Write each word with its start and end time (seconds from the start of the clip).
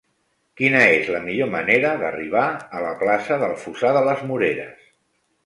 Quina 0.59 0.79
és 0.93 1.11
la 1.15 1.19
millor 1.25 1.51
manera 1.55 1.91
d'arribar 1.99 2.47
a 2.79 2.83
la 2.87 2.95
plaça 3.03 3.39
del 3.45 3.55
Fossar 3.67 3.93
de 4.01 4.05
les 4.09 4.27
Moreres? 4.33 4.91